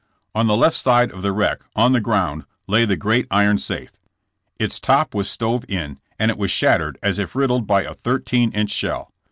[0.33, 3.91] On the left side of the wreck, on the ground, lay the great iron safe.
[4.59, 8.17] Its top was stove in and it was shattered as if riddled by a thir
[8.17, 9.11] teen inch shell.